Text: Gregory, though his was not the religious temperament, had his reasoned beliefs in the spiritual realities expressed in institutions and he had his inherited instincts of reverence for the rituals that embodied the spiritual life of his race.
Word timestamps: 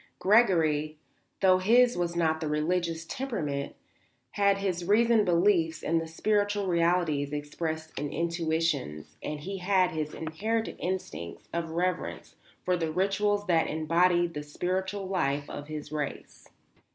Gregory, 0.17 0.97
though 1.41 1.59
his 1.59 1.95
was 1.95 2.15
not 2.15 2.39
the 2.41 2.47
religious 2.47 3.05
temperament, 3.05 3.75
had 4.31 4.57
his 4.57 4.83
reasoned 4.83 5.25
beliefs 5.25 5.83
in 5.83 5.99
the 5.99 6.07
spiritual 6.07 6.65
realities 6.65 7.31
expressed 7.31 7.99
in 7.99 8.11
institutions 8.11 9.15
and 9.21 9.41
he 9.41 9.59
had 9.59 9.91
his 9.91 10.15
inherited 10.15 10.75
instincts 10.79 11.47
of 11.53 11.69
reverence 11.69 12.33
for 12.65 12.75
the 12.75 12.91
rituals 12.91 13.45
that 13.45 13.67
embodied 13.67 14.33
the 14.33 14.41
spiritual 14.41 15.05
life 15.07 15.47
of 15.51 15.67
his 15.67 15.91
race. 15.91 16.49